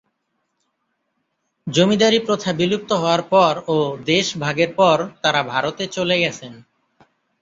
জমিদারী 1.67 2.19
প্রথা 2.19 2.51
বিলুপ্ত 2.53 2.91
হওয়ার 2.93 3.21
পর 3.33 3.53
ও 3.67 3.77
দেশ 4.05 4.25
ভাগের 4.37 4.71
পর 4.75 4.97
তারা 5.23 5.41
ভারতে 5.43 5.83
চলে 5.87 6.15
গেছেন। 6.19 6.53